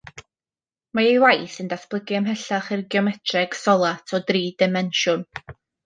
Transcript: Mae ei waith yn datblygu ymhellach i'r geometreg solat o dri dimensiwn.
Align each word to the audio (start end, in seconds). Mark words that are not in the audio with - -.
Mae 0.99 1.09
ei 1.09 1.19
waith 1.23 1.57
yn 1.65 1.69
datblygu 1.75 2.17
ymhellach 2.21 2.71
i'r 2.77 2.83
geometreg 2.97 3.59
solat 3.63 4.17
o 4.19 4.23
dri 4.33 4.43
dimensiwn. 4.65 5.29